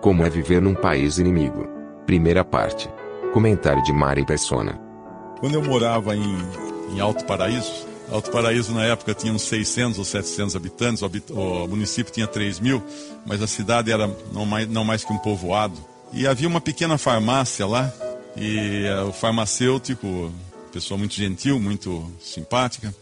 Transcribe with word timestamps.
Como 0.00 0.24
é 0.24 0.30
viver 0.30 0.62
num 0.62 0.74
país 0.74 1.18
inimigo? 1.18 1.66
Primeira 2.06 2.44
parte. 2.44 2.88
Comentário 3.32 3.82
de 3.82 3.92
Mari 3.92 4.24
Persona. 4.24 4.80
Quando 5.40 5.54
eu 5.54 5.62
morava 5.62 6.16
em, 6.16 6.36
em 6.92 7.00
Alto 7.00 7.24
Paraíso, 7.24 7.84
Alto 8.10 8.30
Paraíso 8.30 8.72
na 8.72 8.84
época 8.84 9.12
tinha 9.12 9.32
uns 9.32 9.42
600 9.42 9.98
ou 9.98 10.04
700 10.04 10.54
habitantes, 10.54 11.02
o, 11.02 11.06
habit 11.06 11.32
o 11.32 11.66
município 11.66 12.12
tinha 12.12 12.28
3 12.28 12.60
mil, 12.60 12.82
mas 13.26 13.42
a 13.42 13.46
cidade 13.48 13.90
era 13.90 14.08
não 14.32 14.46
mais, 14.46 14.68
não 14.68 14.84
mais 14.84 15.04
que 15.04 15.12
um 15.12 15.18
povoado. 15.18 15.76
E 16.12 16.26
havia 16.26 16.48
uma 16.48 16.60
pequena 16.60 16.96
farmácia 16.96 17.66
lá, 17.66 17.92
e 18.36 18.86
uh, 18.88 19.08
o 19.08 19.12
farmacêutico, 19.12 20.32
pessoa 20.72 20.96
muito 20.96 21.14
gentil, 21.14 21.58
muito 21.58 22.08
simpática, 22.20 22.94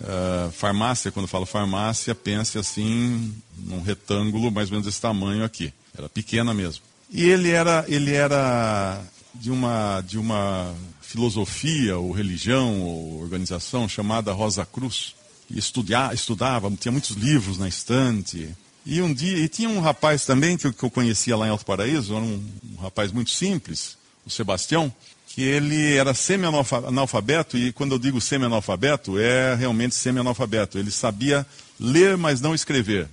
uh, 0.00 0.50
farmácia, 0.52 1.10
quando 1.10 1.28
falo 1.28 1.46
farmácia, 1.46 2.14
pense 2.14 2.58
assim, 2.58 3.34
num 3.58 3.82
retângulo 3.82 4.50
mais 4.50 4.68
ou 4.68 4.72
menos 4.72 4.86
desse 4.86 5.00
tamanho 5.00 5.44
aqui. 5.44 5.72
Era 5.96 6.08
pequena 6.08 6.52
mesmo. 6.52 6.82
E 7.10 7.22
ele 7.28 7.50
era, 7.50 7.84
ele 7.88 8.12
era 8.12 9.00
de 9.34 9.50
uma, 9.50 10.00
de 10.00 10.18
uma 10.18 10.74
filosofia 11.00 11.96
ou 11.96 12.12
religião 12.12 12.80
ou 12.82 13.20
organização 13.20 13.88
chamada 13.88 14.32
Rosa 14.32 14.66
Cruz. 14.66 15.14
E 15.50 15.58
estudia, 15.58 16.12
estudava, 16.12 16.70
tinha 16.72 16.92
muitos 16.92 17.10
livros 17.10 17.58
na 17.58 17.68
estante. 17.68 18.48
E 18.86 19.00
um 19.00 19.12
dia, 19.12 19.38
e 19.38 19.48
tinha 19.48 19.68
um 19.68 19.80
rapaz 19.80 20.24
também 20.26 20.56
que 20.56 20.66
eu, 20.66 20.72
que 20.72 20.82
eu 20.82 20.90
conhecia 20.90 21.36
lá 21.36 21.46
em 21.46 21.50
Alto 21.50 21.64
Paraíso, 21.64 22.14
era 22.14 22.24
um, 22.24 22.44
um 22.72 22.76
rapaz 22.80 23.12
muito 23.12 23.30
simples, 23.30 23.96
o 24.26 24.30
Sebastião, 24.30 24.92
que 25.34 25.42
ele 25.42 25.96
era 25.96 26.14
semi-analfabeto, 26.14 27.58
e 27.58 27.72
quando 27.72 27.90
eu 27.90 27.98
digo 27.98 28.20
semi-analfabeto, 28.20 29.18
é 29.18 29.56
realmente 29.56 29.92
semi-analfabeto. 29.92 30.78
Ele 30.78 30.92
sabia 30.92 31.44
ler, 31.78 32.16
mas 32.16 32.40
não 32.40 32.54
escrever. 32.54 33.08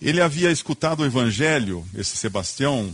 Ele 0.00 0.22
havia 0.22 0.50
escutado 0.50 1.00
o 1.00 1.04
evangelho, 1.04 1.86
esse 1.94 2.16
Sebastião, 2.16 2.90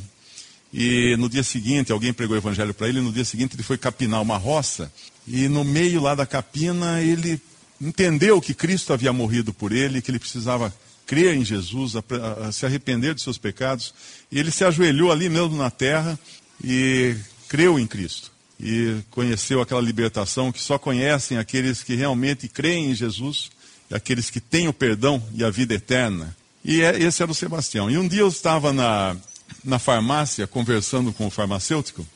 e 0.74 1.16
no 1.16 1.28
dia 1.28 1.44
seguinte, 1.44 1.92
alguém 1.92 2.12
pregou 2.12 2.34
o 2.34 2.40
evangelho 2.40 2.74
para 2.74 2.88
ele, 2.88 2.98
e 2.98 3.02
no 3.02 3.12
dia 3.12 3.24
seguinte 3.24 3.54
ele 3.54 3.62
foi 3.62 3.78
capinar 3.78 4.20
uma 4.20 4.36
roça, 4.36 4.92
e 5.28 5.46
no 5.46 5.62
meio 5.62 6.00
lá 6.00 6.16
da 6.16 6.26
capina 6.26 7.00
ele 7.00 7.40
entendeu 7.80 8.40
que 8.40 8.52
Cristo 8.52 8.92
havia 8.92 9.12
morrido 9.12 9.54
por 9.54 9.70
ele, 9.70 10.02
que 10.02 10.10
ele 10.10 10.18
precisava 10.18 10.74
crer 11.06 11.36
em 11.36 11.44
Jesus, 11.44 11.94
a, 11.94 12.02
a, 12.48 12.50
se 12.50 12.66
arrepender 12.66 13.14
de 13.14 13.22
seus 13.22 13.38
pecados, 13.38 13.94
e 14.30 14.40
ele 14.40 14.50
se 14.50 14.64
ajoelhou 14.64 15.12
ali 15.12 15.28
mesmo 15.28 15.56
na 15.56 15.70
terra 15.70 16.18
e 16.64 17.14
creu 17.48 17.78
em 17.78 17.86
Cristo. 17.86 18.39
E 18.62 18.98
conheceu 19.10 19.60
aquela 19.60 19.80
libertação 19.80 20.52
que 20.52 20.60
só 20.60 20.78
conhecem 20.78 21.38
aqueles 21.38 21.82
que 21.82 21.94
realmente 21.94 22.46
creem 22.46 22.90
em 22.90 22.94
Jesus, 22.94 23.50
aqueles 23.90 24.28
que 24.28 24.40
têm 24.40 24.68
o 24.68 24.72
perdão 24.72 25.22
e 25.34 25.42
a 25.42 25.50
vida 25.50 25.74
eterna. 25.74 26.36
E 26.64 26.82
é, 26.82 27.02
esse 27.02 27.22
era 27.22 27.32
o 27.32 27.34
Sebastião. 27.34 27.90
E 27.90 27.96
um 27.96 28.06
dia 28.06 28.20
eu 28.20 28.28
estava 28.28 28.72
na, 28.72 29.16
na 29.64 29.78
farmácia 29.78 30.46
conversando 30.46 31.12
com 31.12 31.26
o 31.26 31.30
farmacêutico 31.30 32.06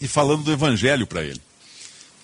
e 0.00 0.06
falando 0.06 0.44
do 0.44 0.52
evangelho 0.52 1.06
para 1.06 1.22
ele. 1.22 1.40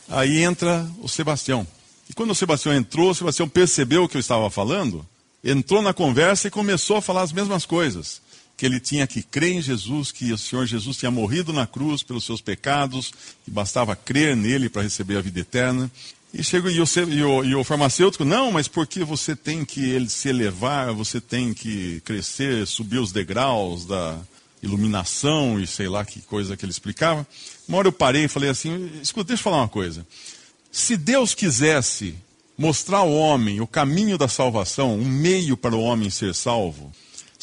Aí 0.09 0.43
entra 0.43 0.89
o 1.01 1.09
Sebastião. 1.09 1.67
E 2.09 2.13
quando 2.13 2.31
o 2.31 2.35
Sebastião 2.35 2.75
entrou, 2.75 3.11
o 3.11 3.15
Sebastião 3.15 3.49
percebeu 3.49 4.05
o 4.05 4.09
que 4.09 4.17
eu 4.17 4.21
estava 4.21 4.49
falando, 4.51 5.07
entrou 5.43 5.83
na 5.83 5.93
conversa 5.93 6.49
e 6.49 6.51
começou 6.51 6.97
a 6.97 7.03
falar 7.03 7.23
as 7.23 7.33
mesmas 7.33 7.67
coisas. 7.67 8.21
Que 8.57 8.67
ele 8.67 8.79
tinha 8.79 9.07
que 9.07 9.23
crer 9.23 9.53
em 9.53 9.63
Jesus, 9.63 10.13
que 10.13 10.33
o 10.33 10.39
Senhor 10.39 10.67
Jesus 10.67 10.97
tinha 10.97 11.11
morrido 11.11 11.53
na 11.53 11.67
cruz 11.67 12.03
pelos 12.03 12.25
seus 12.25 12.41
pecados, 12.41 13.13
que 13.45 13.51
bastava 13.51 13.97
crer 13.97 14.37
nele 14.37 14.69
para 14.69 14.83
receber 14.83 15.17
a 15.17 15.21
vida 15.21 15.41
eterna. 15.41 15.91
E, 16.33 16.43
chega, 16.43 16.71
e, 16.71 16.81
o, 16.81 16.85
e, 17.09 17.23
o, 17.23 17.45
e 17.45 17.55
o 17.55 17.63
farmacêutico, 17.63 18.25
não, 18.25 18.51
mas 18.51 18.67
porque 18.67 19.05
você 19.05 19.37
tem 19.37 19.65
que 19.65 19.89
ele 19.89 20.09
se 20.09 20.29
elevar, 20.29 20.93
você 20.93 21.21
tem 21.21 21.55
que 21.55 22.01
crescer, 22.05 22.67
subir 22.67 22.99
os 22.99 23.13
degraus 23.13 23.85
da 23.87 24.19
iluminação 24.61 25.61
e 25.61 25.67
sei 25.67 25.89
lá 25.89 26.05
que 26.05 26.21
coisa 26.23 26.57
que 26.57 26.65
ele 26.65 26.73
explicava. 26.73 27.27
Uma 27.69 27.79
hora 27.79 27.89
eu 27.89 27.93
parei 27.93 28.25
e 28.25 28.29
falei 28.29 28.51
assim, 28.51 28.91
escuta, 29.01 29.29
deixa 29.29 29.43
eu 29.43 29.45
falar 29.45 29.59
uma 29.59 29.69
coisa. 29.69 30.05
Se 30.73 30.97
Deus 30.97 31.35
quisesse 31.35 32.17
mostrar 32.59 32.99
ao 32.99 33.13
homem 33.13 33.61
o 33.61 33.67
caminho 33.67 34.19
da 34.19 34.27
salvação, 34.27 34.99
um 34.99 35.05
meio 35.05 35.57
para 35.57 35.77
o 35.77 35.81
homem 35.81 36.11
ser 36.11 36.35
salvo, 36.35 36.93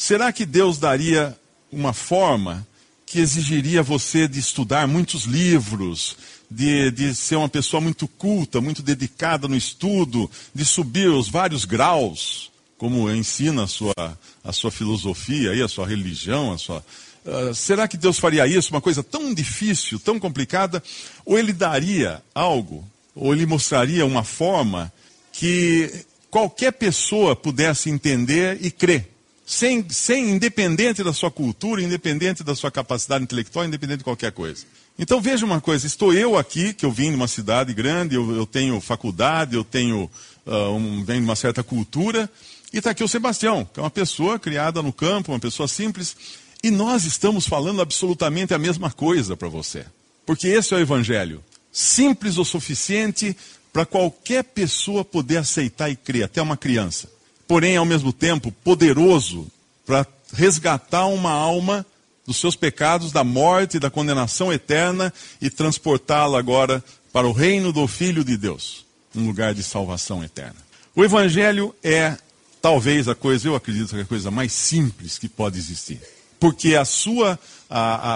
será 0.02 0.32
que 0.32 0.44
Deus 0.44 0.78
daria 0.78 1.38
uma 1.70 1.92
forma 1.92 2.66
que 3.06 3.20
exigiria 3.20 3.84
você 3.84 4.26
de 4.26 4.40
estudar 4.40 4.88
muitos 4.88 5.26
livros, 5.26 6.16
de, 6.50 6.90
de 6.90 7.14
ser 7.14 7.36
uma 7.36 7.48
pessoa 7.48 7.80
muito 7.80 8.08
culta, 8.08 8.60
muito 8.60 8.82
dedicada 8.82 9.46
no 9.46 9.54
estudo, 9.54 10.28
de 10.52 10.64
subir 10.64 11.08
os 11.08 11.28
vários 11.28 11.64
graus, 11.64 12.50
como 12.76 13.08
ensina 13.12 13.62
a 13.62 13.66
sua, 13.68 14.18
a 14.42 14.52
sua 14.52 14.72
filosofia, 14.72 15.64
a 15.64 15.68
sua 15.68 15.86
religião, 15.86 16.52
a 16.52 16.58
sua, 16.58 16.84
Uh, 17.24 17.54
será 17.54 17.86
que 17.86 17.96
Deus 17.96 18.18
faria 18.18 18.48
isso, 18.48 18.74
uma 18.74 18.80
coisa 18.80 19.00
tão 19.00 19.32
difícil, 19.32 20.00
tão 20.00 20.18
complicada? 20.18 20.82
Ou 21.24 21.38
ele 21.38 21.52
daria 21.52 22.20
algo, 22.34 22.84
ou 23.14 23.32
ele 23.32 23.46
mostraria 23.46 24.04
uma 24.04 24.24
forma 24.24 24.92
que 25.30 26.04
qualquer 26.28 26.72
pessoa 26.72 27.36
pudesse 27.36 27.88
entender 27.88 28.58
e 28.60 28.72
crer? 28.72 29.11
Sem, 29.44 29.84
sem, 29.90 30.30
independente 30.30 31.02
da 31.02 31.12
sua 31.12 31.30
cultura, 31.30 31.82
independente 31.82 32.44
da 32.44 32.54
sua 32.54 32.70
capacidade 32.70 33.24
intelectual, 33.24 33.64
independente 33.64 33.98
de 33.98 34.04
qualquer 34.04 34.32
coisa. 34.32 34.64
Então 34.98 35.20
veja 35.20 35.44
uma 35.44 35.60
coisa, 35.60 35.86
estou 35.86 36.12
eu 36.12 36.36
aqui, 36.36 36.72
que 36.72 36.84
eu 36.84 36.92
vim 36.92 37.10
de 37.10 37.16
uma 37.16 37.28
cidade 37.28 37.72
grande, 37.74 38.14
eu, 38.14 38.36
eu 38.36 38.46
tenho 38.46 38.80
faculdade, 38.80 39.56
eu 39.56 39.64
tenho 39.64 40.10
uh, 40.46 40.70
um, 40.70 41.04
venho 41.04 41.20
de 41.20 41.24
uma 41.24 41.36
certa 41.36 41.62
cultura, 41.62 42.30
e 42.72 42.78
está 42.78 42.90
aqui 42.90 43.02
o 43.02 43.08
Sebastião, 43.08 43.68
que 43.72 43.80
é 43.80 43.82
uma 43.82 43.90
pessoa 43.90 44.38
criada 44.38 44.80
no 44.82 44.92
campo, 44.92 45.32
uma 45.32 45.40
pessoa 45.40 45.66
simples, 45.66 46.16
e 46.62 46.70
nós 46.70 47.04
estamos 47.04 47.46
falando 47.46 47.82
absolutamente 47.82 48.54
a 48.54 48.58
mesma 48.58 48.90
coisa 48.90 49.36
para 49.36 49.48
você. 49.48 49.84
Porque 50.24 50.46
esse 50.46 50.72
é 50.72 50.76
o 50.76 50.80
Evangelho. 50.80 51.42
Simples 51.72 52.38
o 52.38 52.44
suficiente 52.44 53.36
para 53.72 53.84
qualquer 53.84 54.44
pessoa 54.44 55.04
poder 55.04 55.38
aceitar 55.38 55.90
e 55.90 55.96
crer, 55.96 56.24
até 56.24 56.40
uma 56.40 56.56
criança. 56.56 57.10
Porém, 57.52 57.76
ao 57.76 57.84
mesmo 57.84 58.14
tempo, 58.14 58.50
poderoso 58.50 59.46
para 59.84 60.06
resgatar 60.32 61.04
uma 61.04 61.32
alma 61.32 61.84
dos 62.26 62.38
seus 62.38 62.56
pecados, 62.56 63.12
da 63.12 63.22
morte 63.22 63.78
da 63.78 63.90
condenação 63.90 64.50
eterna 64.50 65.12
e 65.38 65.50
transportá-la 65.50 66.38
agora 66.38 66.82
para 67.12 67.28
o 67.28 67.32
reino 67.32 67.70
do 67.70 67.86
Filho 67.86 68.24
de 68.24 68.38
Deus, 68.38 68.86
um 69.14 69.26
lugar 69.26 69.52
de 69.52 69.62
salvação 69.62 70.24
eterna. 70.24 70.56
O 70.96 71.04
Evangelho 71.04 71.74
é 71.84 72.16
talvez 72.62 73.06
a 73.06 73.14
coisa, 73.14 73.48
eu 73.48 73.54
acredito 73.54 73.90
que 73.90 73.96
é 73.96 74.00
a 74.00 74.06
coisa 74.06 74.30
mais 74.30 74.54
simples 74.54 75.18
que 75.18 75.28
pode 75.28 75.58
existir. 75.58 76.00
Porque 76.40 76.74
a 76.74 76.86
sua, 76.86 77.38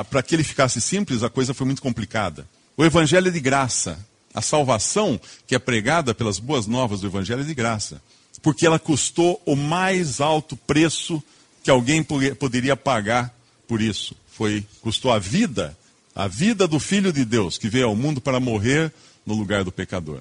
para 0.08 0.22
que 0.22 0.34
ele 0.34 0.44
ficasse 0.44 0.80
simples, 0.80 1.22
a 1.22 1.28
coisa 1.28 1.52
foi 1.52 1.66
muito 1.66 1.82
complicada. 1.82 2.48
O 2.74 2.82
Evangelho 2.82 3.28
é 3.28 3.30
de 3.30 3.40
graça. 3.40 3.98
A 4.32 4.40
salvação 4.40 5.20
que 5.46 5.54
é 5.54 5.58
pregada 5.58 6.14
pelas 6.14 6.38
boas 6.38 6.66
novas 6.66 7.02
do 7.02 7.08
Evangelho 7.08 7.42
é 7.42 7.44
de 7.44 7.54
graça. 7.54 8.00
Porque 8.46 8.64
ela 8.64 8.78
custou 8.78 9.42
o 9.44 9.56
mais 9.56 10.20
alto 10.20 10.56
preço 10.56 11.20
que 11.64 11.68
alguém 11.68 12.00
poderia 12.38 12.76
pagar 12.76 13.36
por 13.66 13.82
isso. 13.82 14.14
Foi 14.30 14.64
custou 14.80 15.10
a 15.10 15.18
vida, 15.18 15.76
a 16.14 16.28
vida 16.28 16.68
do 16.68 16.78
Filho 16.78 17.12
de 17.12 17.24
Deus 17.24 17.58
que 17.58 17.68
veio 17.68 17.88
ao 17.88 17.96
mundo 17.96 18.20
para 18.20 18.38
morrer 18.38 18.92
no 19.26 19.34
lugar 19.34 19.64
do 19.64 19.72
pecador. 19.72 20.20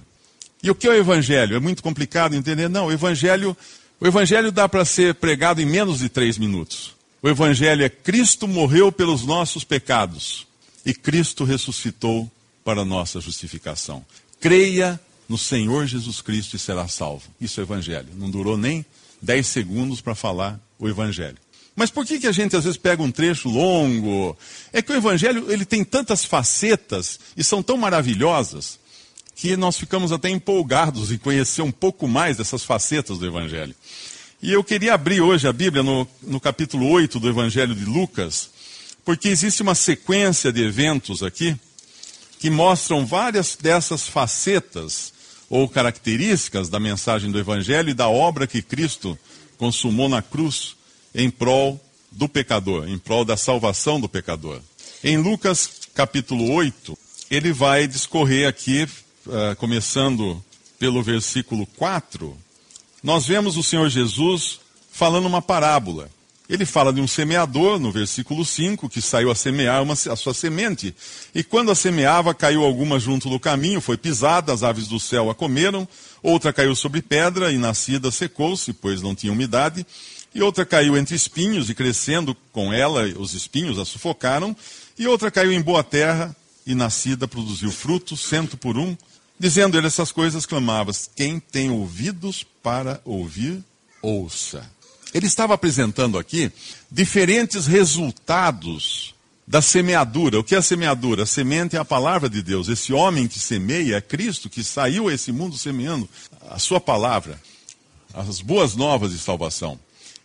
E 0.63 0.71
o 0.71 0.73
que 0.73 0.87
é 0.87 0.89
o 0.89 0.95
Evangelho? 0.95 1.55
É 1.55 1.59
muito 1.59 1.83
complicado 1.83 2.35
entender? 2.35 2.67
Não, 2.67 2.87
o 2.87 2.91
Evangelho, 2.91 3.55
o 3.99 4.07
Evangelho 4.07 4.51
dá 4.51 4.67
para 4.67 4.83
ser 4.85 5.13
pregado 5.13 5.61
em 5.61 5.65
menos 5.67 5.99
de 5.99 6.09
três 6.09 6.35
minutos. 6.39 6.95
O 7.21 7.29
Evangelho 7.29 7.83
é 7.83 7.89
Cristo 7.89 8.47
morreu 8.47 8.91
pelos 8.91 9.23
nossos 9.23 9.63
pecados 9.63 10.47
e 10.83 10.95
Cristo 10.95 11.43
ressuscitou 11.43 12.27
para 12.63 12.83
nossa 12.83 13.21
justificação. 13.21 14.03
Creia 14.39 14.99
no 15.27 15.37
Senhor 15.37 15.85
Jesus 15.85 16.21
Cristo 16.21 16.55
e 16.55 16.59
será 16.59 16.87
salvo. 16.87 17.23
Isso 17.39 17.59
é 17.59 17.63
Evangelho. 17.63 18.09
Não 18.15 18.29
durou 18.29 18.57
nem 18.57 18.85
dez 19.21 19.47
segundos 19.47 20.01
para 20.01 20.15
falar 20.15 20.59
o 20.77 20.87
Evangelho. 20.87 21.37
Mas 21.75 21.89
por 21.89 22.05
que, 22.05 22.19
que 22.19 22.27
a 22.27 22.31
gente 22.31 22.55
às 22.55 22.63
vezes 22.63 22.77
pega 22.77 23.03
um 23.03 23.11
trecho 23.11 23.49
longo? 23.49 24.37
É 24.71 24.81
que 24.81 24.91
o 24.91 24.95
Evangelho 24.95 25.51
ele 25.51 25.65
tem 25.65 25.83
tantas 25.83 26.23
facetas 26.23 27.19
e 27.35 27.43
são 27.43 27.61
tão 27.61 27.75
maravilhosas 27.75 28.79
que 29.35 29.57
nós 29.57 29.77
ficamos 29.77 30.13
até 30.13 30.29
empolgados 30.29 31.11
em 31.11 31.17
conhecer 31.17 31.61
um 31.61 31.71
pouco 31.71 32.07
mais 32.07 32.37
dessas 32.37 32.63
facetas 32.63 33.19
do 33.19 33.25
Evangelho. 33.25 33.75
E 34.41 34.53
eu 34.53 34.63
queria 34.63 34.93
abrir 34.93 35.19
hoje 35.19 35.47
a 35.47 35.53
Bíblia 35.53 35.83
no, 35.83 36.07
no 36.21 36.39
capítulo 36.39 36.87
8 36.87 37.19
do 37.19 37.27
Evangelho 37.27 37.75
de 37.75 37.83
Lucas, 37.83 38.49
porque 39.03 39.27
existe 39.27 39.61
uma 39.61 39.75
sequência 39.75 40.53
de 40.53 40.63
eventos 40.63 41.21
aqui 41.21 41.57
que 42.39 42.49
mostram 42.49 43.05
várias 43.05 43.57
dessas 43.59 44.07
facetas 44.07 45.13
ou 45.49 45.67
características 45.67 46.69
da 46.69 46.79
mensagem 46.79 47.31
do 47.31 47.39
Evangelho 47.39 47.89
e 47.89 47.93
da 47.93 48.07
obra 48.07 48.47
que 48.47 48.61
Cristo 48.61 49.17
consumou 49.57 50.09
na 50.09 50.21
cruz 50.21 50.75
em 51.13 51.29
prol 51.29 51.79
do 52.11 52.27
pecador, 52.27 52.87
em 52.87 52.97
prol 52.97 53.23
da 53.23 53.37
salvação 53.37 53.99
do 53.99 54.09
pecador. 54.09 54.59
Em 55.03 55.17
Lucas 55.17 55.69
capítulo 55.93 56.51
8, 56.51 56.97
ele 57.29 57.53
vai 57.53 57.87
discorrer 57.87 58.47
aqui, 58.47 58.87
uh, 59.25 59.55
começando 59.57 60.43
pelo 60.77 61.01
versículo 61.01 61.65
4, 61.77 62.37
nós 63.01 63.27
vemos 63.27 63.55
o 63.55 63.63
Senhor 63.63 63.87
Jesus 63.89 64.59
falando 64.91 65.25
uma 65.27 65.41
parábola. 65.41 66.09
Ele 66.47 66.65
fala 66.65 66.93
de 66.93 67.01
um 67.01 67.07
semeador, 67.07 67.79
no 67.79 67.91
versículo 67.91 68.45
5, 68.45 68.87
que 68.87 69.01
saiu 69.01 69.31
a 69.31 69.35
semear 69.35 69.81
uma, 69.81 69.93
a 69.93 70.15
sua 70.15 70.33
semente. 70.33 70.95
E 71.33 71.43
quando 71.43 71.71
a 71.71 71.75
semeava, 71.75 72.35
caiu 72.35 72.63
alguma 72.63 72.99
junto 72.99 73.29
do 73.29 73.39
caminho, 73.39 73.81
foi 73.81 73.97
pisada, 73.97 74.53
as 74.53 74.61
aves 74.61 74.87
do 74.87 74.99
céu 74.99 75.29
a 75.31 75.35
comeram. 75.35 75.87
Outra 76.21 76.53
caiu 76.53 76.75
sobre 76.75 77.01
pedra, 77.01 77.51
e 77.51 77.57
nascida 77.57 78.11
secou-se, 78.11 78.73
pois 78.73 79.01
não 79.01 79.15
tinha 79.15 79.33
umidade. 79.33 79.85
E 80.35 80.41
outra 80.41 80.65
caiu 80.65 80.95
entre 80.95 81.15
espinhos, 81.15 81.69
e 81.69 81.73
crescendo 81.73 82.35
com 82.51 82.71
ela, 82.71 83.05
os 83.17 83.33
espinhos 83.33 83.79
a 83.79 83.85
sufocaram. 83.85 84.55
E 84.99 85.07
outra 85.07 85.31
caiu 85.31 85.51
em 85.51 85.61
boa 85.61 85.83
terra, 85.83 86.35
e 86.65 86.75
nascida 86.75 87.27
produziu 87.27 87.71
fruto, 87.71 88.15
cento 88.15 88.55
por 88.55 88.77
um. 88.77 88.95
Dizendo 89.39 89.77
ele 89.77 89.87
essas 89.87 90.11
coisas, 90.11 90.45
clamava: 90.45 90.91
Quem 91.15 91.39
tem 91.39 91.71
ouvidos 91.71 92.45
para 92.61 93.01
ouvir, 93.03 93.63
ouça. 94.01 94.74
Ele 95.15 95.27
estava 95.27 95.53
apresentando 95.53 96.19
aqui 96.19 96.51
diferentes 96.91 97.67
resultados 97.67 99.15
da 99.47 99.61
semeadura. 99.61 100.41
O 100.41 100.43
que 100.43 100.53
é 100.53 100.57
a 100.57 100.61
semeadura? 100.61 101.23
A 101.23 101.25
semente 101.25 101.77
é 101.77 101.79
a 101.79 101.85
palavra 101.85 102.29
de 102.29 102.41
Deus. 102.41 102.67
Esse 102.67 102.91
homem 102.91 103.25
que 103.25 103.39
semeia 103.39 103.95
é 103.95 104.01
Cristo, 104.01 104.49
que 104.49 104.61
saiu 104.61 105.07
a 105.07 105.13
esse 105.13 105.31
mundo 105.31 105.57
semeando 105.57 106.09
a 106.49 106.59
sua 106.59 106.81
palavra, 106.81 107.41
as 108.13 108.41
boas 108.41 108.75
novas 108.75 109.13
de 109.13 109.17
salvação. 109.17 109.79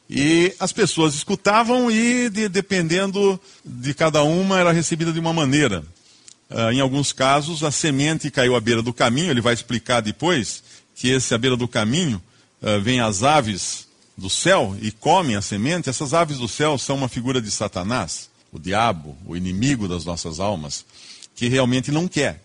E 0.08 0.52
as 0.58 0.72
pessoas 0.72 1.14
escutavam 1.14 1.88
e, 1.88 2.28
de, 2.28 2.48
dependendo 2.48 3.40
de 3.64 3.94
cada 3.94 4.24
uma, 4.24 4.58
era 4.58 4.72
recebida 4.72 5.12
de 5.12 5.20
uma 5.20 5.32
maneira. 5.32 5.84
Uh, 6.50 6.72
em 6.72 6.80
alguns 6.80 7.12
casos, 7.12 7.62
a 7.62 7.70
semente 7.70 8.28
caiu 8.28 8.56
à 8.56 8.60
beira 8.60 8.82
do 8.82 8.92
caminho, 8.92 9.30
ele 9.30 9.40
vai 9.40 9.54
explicar 9.54 10.00
depois 10.00 10.64
que 10.96 11.10
esse 11.10 11.32
à 11.32 11.38
beira 11.38 11.56
do 11.56 11.68
caminho 11.68 12.20
uh, 12.60 12.80
vem 12.80 12.98
as 12.98 13.22
aves 13.22 13.88
do 14.16 14.28
céu 14.28 14.76
e 14.80 14.90
comem 14.90 15.36
a 15.36 15.42
semente, 15.42 15.88
essas 15.88 16.12
aves 16.12 16.38
do 16.38 16.48
céu 16.48 16.76
são 16.76 16.96
uma 16.96 17.08
figura 17.08 17.40
de 17.40 17.50
Satanás, 17.50 18.28
o 18.52 18.58
diabo, 18.58 19.16
o 19.26 19.36
inimigo 19.36 19.88
das 19.88 20.04
nossas 20.04 20.40
almas, 20.40 20.84
que 21.34 21.48
realmente 21.48 21.90
não 21.90 22.06
quer 22.06 22.42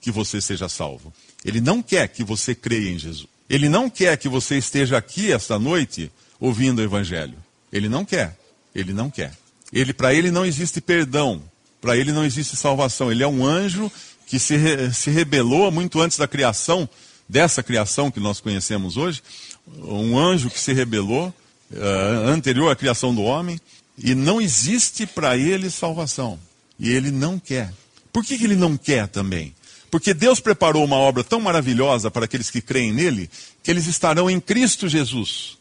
que 0.00 0.10
você 0.10 0.40
seja 0.40 0.68
salvo. 0.68 1.12
Ele 1.44 1.60
não 1.60 1.82
quer 1.82 2.08
que 2.08 2.22
você 2.22 2.54
creia 2.54 2.90
em 2.90 2.98
Jesus. 2.98 3.26
Ele 3.48 3.68
não 3.68 3.88
quer 3.88 4.16
que 4.16 4.28
você 4.28 4.58
esteja 4.58 4.96
aqui 4.96 5.32
esta 5.32 5.58
noite 5.58 6.10
ouvindo 6.40 6.78
o 6.78 6.82
evangelho. 6.82 7.36
Ele 7.72 7.88
não 7.88 8.04
quer. 8.04 8.36
Ele 8.74 8.92
não 8.92 9.10
quer. 9.10 9.32
Ele 9.72 9.92
para 9.92 10.12
ele 10.12 10.30
não 10.30 10.44
existe 10.44 10.80
perdão. 10.80 11.42
Para 11.80 11.96
ele 11.96 12.12
não 12.12 12.24
existe 12.24 12.56
salvação. 12.56 13.10
Ele 13.10 13.22
é 13.22 13.26
um 13.28 13.44
anjo 13.44 13.90
que 14.26 14.38
se, 14.38 14.92
se 14.92 15.10
rebelou 15.10 15.70
muito 15.70 16.00
antes 16.00 16.18
da 16.18 16.26
criação, 16.26 16.88
dessa 17.28 17.62
criação 17.62 18.10
que 18.10 18.20
nós 18.20 18.40
conhecemos 18.40 18.96
hoje, 18.96 19.22
um 19.78 20.18
anjo 20.18 20.50
que 20.50 20.60
se 20.60 20.72
rebelou 20.72 21.28
uh, 21.72 22.28
anterior 22.28 22.70
à 22.70 22.76
criação 22.76 23.14
do 23.14 23.22
homem, 23.22 23.60
e 23.98 24.14
não 24.14 24.40
existe 24.40 25.06
para 25.06 25.36
ele 25.36 25.70
salvação. 25.70 26.38
E 26.78 26.90
ele 26.90 27.10
não 27.10 27.38
quer. 27.38 27.72
Por 28.12 28.24
que, 28.24 28.36
que 28.36 28.44
ele 28.44 28.56
não 28.56 28.76
quer 28.76 29.08
também? 29.08 29.54
Porque 29.90 30.12
Deus 30.12 30.40
preparou 30.40 30.84
uma 30.84 30.96
obra 30.96 31.24
tão 31.24 31.40
maravilhosa 31.40 32.10
para 32.10 32.24
aqueles 32.24 32.50
que 32.50 32.60
creem 32.60 32.92
nele, 32.92 33.30
que 33.62 33.70
eles 33.70 33.86
estarão 33.86 34.28
em 34.28 34.40
Cristo 34.40 34.88
Jesus. 34.88 35.56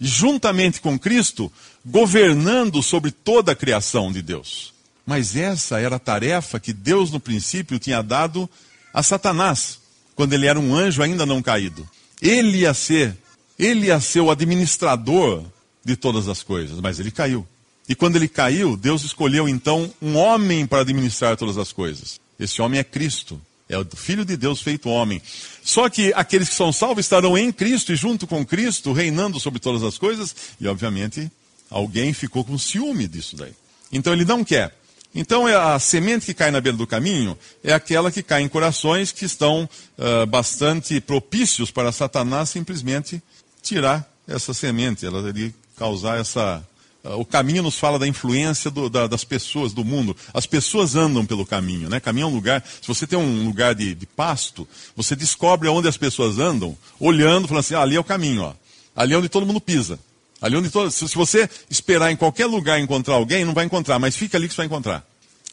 Juntamente 0.00 0.80
com 0.80 0.98
Cristo, 0.98 1.52
governando 1.84 2.82
sobre 2.82 3.10
toda 3.10 3.52
a 3.52 3.56
criação 3.56 4.10
de 4.10 4.22
Deus. 4.22 4.72
Mas 5.06 5.36
essa 5.36 5.78
era 5.78 5.96
a 5.96 6.00
tarefa 6.00 6.58
que 6.58 6.72
Deus, 6.72 7.10
no 7.10 7.20
princípio, 7.20 7.78
tinha 7.78 8.02
dado 8.02 8.48
a 8.92 9.02
Satanás, 9.02 9.78
quando 10.14 10.32
ele 10.32 10.46
era 10.46 10.58
um 10.58 10.74
anjo 10.74 11.02
ainda 11.02 11.26
não 11.26 11.42
caído. 11.42 11.88
Ele 12.24 12.60
ia 12.60 12.72
ser, 12.72 13.14
ele 13.58 13.88
ia 13.88 14.00
ser 14.00 14.20
o 14.20 14.30
administrador 14.30 15.44
de 15.84 15.94
todas 15.94 16.26
as 16.26 16.42
coisas, 16.42 16.80
mas 16.80 16.98
ele 16.98 17.10
caiu. 17.10 17.46
E 17.86 17.94
quando 17.94 18.16
ele 18.16 18.28
caiu, 18.28 18.78
Deus 18.78 19.04
escolheu 19.04 19.46
então 19.46 19.92
um 20.00 20.16
homem 20.16 20.66
para 20.66 20.80
administrar 20.80 21.36
todas 21.36 21.58
as 21.58 21.70
coisas. 21.70 22.18
Esse 22.40 22.62
homem 22.62 22.80
é 22.80 22.84
Cristo. 22.84 23.38
É 23.68 23.78
o 23.78 23.84
Filho 23.94 24.24
de 24.24 24.36
Deus 24.36 24.62
feito 24.62 24.88
homem. 24.88 25.20
Só 25.62 25.88
que 25.88 26.12
aqueles 26.14 26.48
que 26.48 26.54
são 26.54 26.72
salvos 26.72 27.04
estarão 27.04 27.36
em 27.36 27.52
Cristo 27.52 27.92
e 27.92 27.96
junto 27.96 28.26
com 28.26 28.44
Cristo, 28.44 28.92
reinando 28.92 29.38
sobre 29.38 29.60
todas 29.60 29.82
as 29.82 29.98
coisas. 29.98 30.34
E 30.58 30.66
obviamente, 30.66 31.30
alguém 31.70 32.14
ficou 32.14 32.42
com 32.42 32.56
ciúme 32.56 33.06
disso 33.06 33.36
daí. 33.36 33.52
Então 33.92 34.14
ele 34.14 34.24
não 34.24 34.42
quer. 34.42 34.74
Então, 35.14 35.48
é 35.48 35.54
a 35.54 35.78
semente 35.78 36.26
que 36.26 36.34
cai 36.34 36.50
na 36.50 36.60
beira 36.60 36.76
do 36.76 36.86
caminho 36.86 37.38
é 37.62 37.72
aquela 37.72 38.10
que 38.10 38.22
cai 38.22 38.42
em 38.42 38.48
corações 38.48 39.12
que 39.12 39.24
estão 39.24 39.68
uh, 39.96 40.26
bastante 40.26 41.00
propícios 41.00 41.70
para 41.70 41.92
Satanás 41.92 42.50
simplesmente 42.50 43.22
tirar 43.62 44.10
essa 44.26 44.52
semente, 44.52 45.06
ela 45.06 45.28
iria 45.28 45.54
causar 45.76 46.18
essa. 46.18 46.66
Uh, 47.04 47.20
o 47.20 47.24
caminho 47.24 47.62
nos 47.62 47.78
fala 47.78 47.96
da 47.96 48.08
influência 48.08 48.70
do, 48.72 48.90
da, 48.90 49.06
das 49.06 49.22
pessoas, 49.22 49.72
do 49.72 49.84
mundo. 49.84 50.16
As 50.32 50.46
pessoas 50.46 50.96
andam 50.96 51.24
pelo 51.24 51.46
caminho, 51.46 51.88
né? 51.88 52.00
Caminho 52.00 52.24
é 52.24 52.28
um 52.28 52.34
lugar. 52.34 52.64
Se 52.82 52.88
você 52.88 53.06
tem 53.06 53.18
um 53.18 53.44
lugar 53.44 53.74
de, 53.74 53.94
de 53.94 54.06
pasto, 54.06 54.66
você 54.96 55.14
descobre 55.14 55.68
onde 55.68 55.86
as 55.86 55.96
pessoas 55.96 56.38
andam, 56.38 56.76
olhando, 56.98 57.46
falando 57.46 57.60
assim: 57.60 57.74
ah, 57.74 57.82
ali 57.82 57.94
é 57.94 58.00
o 58.00 58.04
caminho, 58.04 58.42
ó. 58.42 58.54
ali 58.96 59.14
é 59.14 59.18
onde 59.18 59.28
todo 59.28 59.46
mundo 59.46 59.60
pisa. 59.60 59.96
Ali 60.44 60.58
onde 60.58 60.68
todo, 60.68 60.90
se, 60.90 61.06
você 61.14 61.48
esperar 61.70 62.12
em 62.12 62.16
qualquer 62.16 62.44
lugar 62.44 62.78
encontrar 62.78 63.14
alguém, 63.14 63.46
não 63.46 63.54
vai 63.54 63.64
encontrar, 63.64 63.98
mas 63.98 64.14
fica 64.14 64.36
ali 64.36 64.46
que 64.46 64.52
você 64.52 64.58
vai 64.58 64.66
encontrar. 64.66 65.02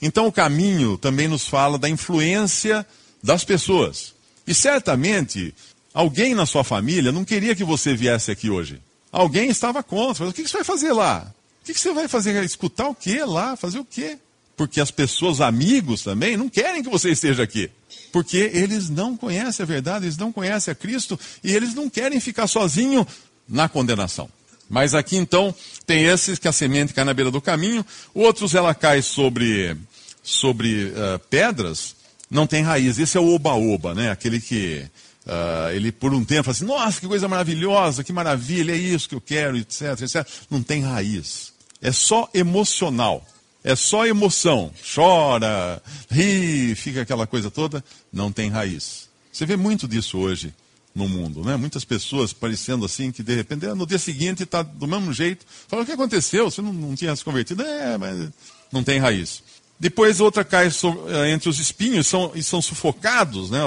Então 0.02 0.28
o 0.28 0.32
caminho 0.34 0.98
também 0.98 1.30
nos 1.30 1.48
fala 1.48 1.78
da 1.78 1.88
influência 1.88 2.86
das 3.24 3.46
pessoas. 3.46 4.14
E 4.46 4.54
certamente, 4.54 5.56
alguém 5.94 6.36
na 6.36 6.46
sua 6.46 6.62
família 6.62 7.10
não 7.10 7.24
queria 7.24 7.56
que 7.56 7.64
você 7.64 7.96
viesse 7.96 8.32
aqui 8.32 8.50
hoje. 8.50 8.82
Alguém 9.10 9.50
estava 9.50 9.82
contra. 9.82 10.28
O 10.28 10.34
que 10.34 10.46
você 10.46 10.58
vai 10.58 10.66
fazer 10.66 10.92
lá? 10.92 11.34
O 11.62 11.66
que 11.66 11.80
você 11.80 11.94
vai 11.94 12.10
fazer? 12.10 12.44
Escutar 12.44 12.90
o 12.90 12.96
que 12.96 13.24
lá? 13.24 13.56
Fazer 13.56 13.80
o 13.80 13.86
quê? 13.86 14.18
Porque 14.58 14.82
as 14.82 14.92
pessoas, 14.92 15.40
amigos 15.40 16.04
também, 16.04 16.36
não 16.36 16.50
querem 16.50 16.84
que 16.84 16.90
você 16.90 17.12
esteja 17.12 17.44
aqui. 17.44 17.72
Porque 18.12 18.52
eles 18.54 18.90
não 18.90 19.16
conhecem 19.16 19.64
a 19.64 19.68
verdade, 19.68 20.04
eles 20.04 20.18
não 20.18 20.34
conhecem 20.34 20.70
a 20.70 20.76
Cristo 20.76 21.18
e 21.42 21.56
eles 21.56 21.74
não 21.74 21.90
querem 21.90 22.20
ficar 22.20 22.48
sozinhos 22.48 23.06
na 23.48 23.70
condenação. 23.70 24.30
Mas 24.72 24.96
aqui 24.96 25.18
então 25.18 25.54
tem 25.86 26.06
esses 26.06 26.40
que 26.40 26.48
a 26.48 26.52
semente 26.54 26.94
cai 26.94 27.04
na 27.04 27.14
beira 27.14 27.30
do 27.30 27.42
caminho, 27.42 27.86
outros 28.14 28.56
ela 28.56 28.74
cai 28.74 29.02
sobre, 29.02 29.76
sobre 30.24 30.86
uh, 30.86 31.20
pedras, 31.30 31.94
não 32.30 32.48
tem 32.48 32.64
raiz. 32.64 32.98
Esse 32.98 33.18
é 33.18 33.20
o 33.20 33.36
oba-oba, 33.36 33.94
né? 33.94 34.10
Aquele 34.10 34.40
que 34.40 34.82
uh, 35.28 35.72
ele 35.74 35.92
por 35.92 36.14
um 36.14 36.24
tempo 36.24 36.44
fala 36.44 36.56
assim, 36.56 36.66
nossa, 36.66 37.02
que 37.02 37.08
coisa 37.08 37.28
maravilhosa, 37.28 38.02
que 38.02 38.14
maravilha, 38.14 38.72
é 38.72 38.78
isso 38.78 39.10
que 39.10 39.16
eu 39.16 39.20
quero, 39.20 39.58
etc, 39.58 40.00
etc. 40.00 40.26
Não 40.50 40.64
tem 40.64 40.82
raiz. 40.82 41.52
É 41.82 41.92
só 41.92 42.30
emocional. 42.34 43.28
É 43.66 43.76
só 43.76 44.08
emoção. 44.08 44.72
Chora, 44.96 45.84
ri, 46.10 46.74
fica 46.76 47.02
aquela 47.02 47.28
coisa 47.28 47.52
toda. 47.52 47.84
Não 48.12 48.32
tem 48.32 48.50
raiz. 48.50 49.10
Você 49.34 49.46
vê 49.46 49.58
muito 49.58 49.86
disso 49.86 50.18
hoje 50.18 50.54
no 50.94 51.08
mundo, 51.08 51.44
né? 51.44 51.56
Muitas 51.56 51.86
pessoas 51.86 52.34
parecendo 52.34 52.86
assim 52.86 53.12
que 53.12 53.24
de 53.24 53.34
repente 53.34 53.66
no 53.68 53.88
dia 53.88 54.00
seguinte 54.00 54.44
está 54.44 54.62
do 54.62 54.88
mesmo 54.88 55.14
jeito. 55.14 55.46
Fala, 55.68 55.84
o 55.84 55.86
que 55.86 55.92
aconteceu? 55.92 56.50
Você 56.50 56.62
não, 56.62 56.74
não, 56.74 56.96
tinha 56.96 57.16
se 57.16 57.24
convertido? 57.24 57.64
É, 57.64 57.98
mas 57.98 58.30
não 58.72 58.84
tem 58.84 59.00
raiz. 59.00 59.42
Depois 59.80 60.20
outra 60.20 60.44
cai 60.44 60.68
eh, 60.68 61.32
entre 61.32 61.50
os 61.50 61.60
espinhos 61.60 62.06
são, 62.06 62.32
e 62.36 62.44
são 62.44 62.62
sufocados, 62.62 63.50
né? 63.50 63.60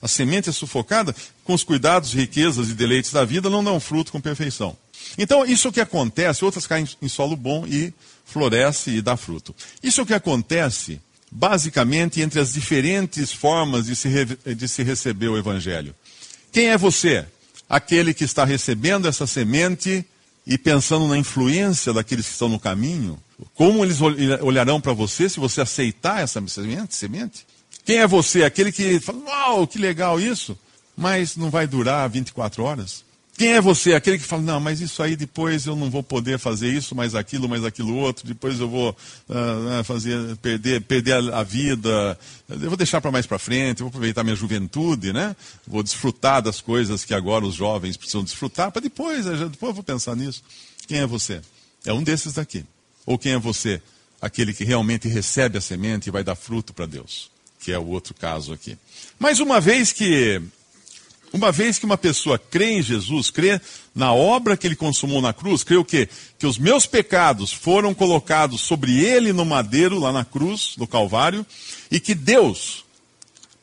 A 0.00 0.08
semente 0.08 0.48
é 0.48 0.52
sufocada 0.52 1.14
com 1.44 1.52
os 1.52 1.62
cuidados, 1.62 2.14
riquezas 2.14 2.70
e 2.70 2.74
deleites 2.74 3.12
da 3.12 3.26
vida, 3.26 3.50
não 3.50 3.62
dão 3.62 3.78
fruto 3.78 4.10
com 4.10 4.20
perfeição. 4.20 4.74
Então, 5.18 5.44
isso 5.44 5.68
o 5.68 5.72
que 5.72 5.80
acontece, 5.80 6.44
outras 6.44 6.66
caem 6.66 6.88
em 7.02 7.08
solo 7.08 7.36
bom 7.36 7.66
e 7.66 7.92
floresce 8.24 8.90
e 8.90 9.02
dá 9.02 9.16
fruto. 9.18 9.54
Isso 9.82 10.00
o 10.00 10.06
que 10.06 10.14
acontece, 10.14 10.98
basicamente, 11.30 12.22
entre 12.22 12.40
as 12.40 12.54
diferentes 12.54 13.30
formas 13.30 13.84
de 13.84 13.96
se, 13.96 14.08
de 14.54 14.68
se 14.68 14.82
receber 14.82 15.28
o 15.28 15.36
Evangelho. 15.36 15.94
Quem 16.52 16.68
é 16.68 16.78
você? 16.78 17.24
Aquele 17.68 18.12
que 18.12 18.24
está 18.24 18.44
recebendo 18.44 19.06
essa 19.06 19.26
semente 19.26 20.04
e 20.46 20.58
pensando 20.58 21.06
na 21.06 21.16
influência 21.16 21.92
daqueles 21.92 22.26
que 22.26 22.32
estão 22.32 22.48
no 22.48 22.58
caminho? 22.58 23.18
Como 23.54 23.84
eles 23.84 24.00
olharão 24.00 24.80
para 24.80 24.92
você 24.92 25.28
se 25.28 25.38
você 25.38 25.60
aceitar 25.60 26.22
essa 26.22 26.42
semente? 26.46 27.46
Quem 27.84 27.98
é 27.98 28.06
você? 28.06 28.44
Aquele 28.44 28.72
que 28.72 29.00
fala, 29.00 29.18
uau, 29.24 29.66
que 29.66 29.78
legal 29.78 30.20
isso, 30.20 30.58
mas 30.96 31.36
não 31.36 31.50
vai 31.50 31.66
durar 31.66 32.08
24 32.08 32.62
horas? 32.62 33.04
Quem 33.40 33.54
é 33.54 33.60
você? 33.62 33.94
Aquele 33.94 34.18
que 34.18 34.24
fala, 34.24 34.42
não, 34.42 34.60
mas 34.60 34.82
isso 34.82 35.02
aí 35.02 35.16
depois 35.16 35.64
eu 35.64 35.74
não 35.74 35.88
vou 35.88 36.02
poder 36.02 36.38
fazer 36.38 36.68
isso, 36.68 36.94
mais 36.94 37.14
aquilo, 37.14 37.48
mais 37.48 37.64
aquilo 37.64 37.96
outro, 37.96 38.28
depois 38.28 38.60
eu 38.60 38.68
vou 38.68 38.90
uh, 38.90 39.82
fazer, 39.82 40.36
perder, 40.42 40.82
perder 40.82 41.32
a, 41.32 41.42
vida, 41.42 42.18
eu 42.50 42.68
vou 42.68 42.76
deixar 42.76 43.00
para 43.00 43.10
mais 43.10 43.24
para 43.24 43.38
frente, 43.38 43.78
vou 43.78 43.88
aproveitar 43.88 44.22
minha 44.22 44.36
juventude, 44.36 45.10
né? 45.14 45.34
Vou 45.66 45.82
desfrutar 45.82 46.42
das 46.42 46.60
coisas 46.60 47.02
que 47.02 47.14
agora 47.14 47.46
os 47.46 47.54
jovens 47.54 47.96
precisam 47.96 48.22
desfrutar, 48.22 48.70
para 48.70 48.82
depois, 48.82 49.24
depois 49.24 49.70
eu 49.70 49.72
vou 49.72 49.82
pensar 49.82 50.14
nisso. 50.14 50.42
Quem 50.86 50.98
é 50.98 51.06
você? 51.06 51.40
É 51.86 51.94
um 51.94 52.02
desses 52.02 52.34
daqui. 52.34 52.62
Ou 53.06 53.16
quem 53.16 53.32
é 53.32 53.38
você? 53.38 53.80
Aquele 54.20 54.52
que 54.52 54.64
realmente 54.64 55.08
recebe 55.08 55.56
a 55.56 55.62
semente 55.62 56.10
e 56.10 56.12
vai 56.12 56.22
dar 56.22 56.34
fruto 56.34 56.74
para 56.74 56.84
Deus, 56.84 57.30
que 57.58 57.72
é 57.72 57.78
o 57.78 57.86
outro 57.86 58.12
caso 58.12 58.52
aqui. 58.52 58.76
Mas 59.18 59.40
uma 59.40 59.62
vez 59.62 59.94
que 59.94 60.42
uma 61.32 61.52
vez 61.52 61.78
que 61.78 61.84
uma 61.84 61.96
pessoa 61.96 62.38
crê 62.38 62.78
em 62.78 62.82
Jesus, 62.82 63.30
crê 63.30 63.60
na 63.94 64.12
obra 64.12 64.56
que 64.56 64.66
ele 64.66 64.76
consumou 64.76 65.22
na 65.22 65.32
cruz, 65.32 65.62
crê 65.62 65.76
o 65.76 65.84
quê? 65.84 66.08
Que 66.38 66.46
os 66.46 66.58
meus 66.58 66.86
pecados 66.86 67.52
foram 67.52 67.94
colocados 67.94 68.60
sobre 68.60 68.98
ele 68.98 69.32
no 69.32 69.44
madeiro, 69.44 69.98
lá 69.98 70.12
na 70.12 70.24
cruz, 70.24 70.74
no 70.76 70.86
Calvário, 70.86 71.46
e 71.90 72.00
que 72.00 72.14
Deus, 72.14 72.84